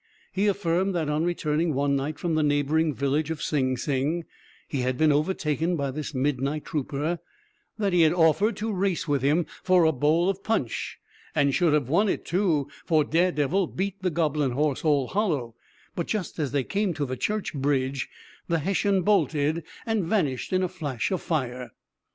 [0.31, 4.25] He affirmed that, on returning one night from the neighboring village of Sing Sing,
[4.67, 7.19] he had been overtaken by this midnight trooper;
[7.77, 10.97] that he had offered to race with him for a bowl of punch,
[11.35, 15.53] and should have won it too, for Daredevil beat the goblin horse all hollow,
[15.93, 18.09] but just as they came to the church bridge
[18.47, 21.73] the Hessian bolted, and vanished in a flash of fire.